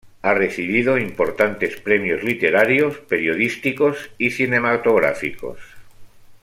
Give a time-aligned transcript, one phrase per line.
[0.23, 5.59] Ha recibido importantes premios literarios, periodísticos y cinematográficos.